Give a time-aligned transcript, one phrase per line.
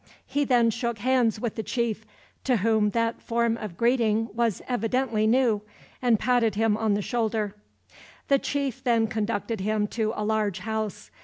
[0.25, 2.07] He then shook hands with the chief,
[2.45, 5.61] to whom that form of greeting was evidently new,
[6.01, 7.55] and patted him on the shoulder.
[8.27, 11.11] The chief then conducted him to a large house.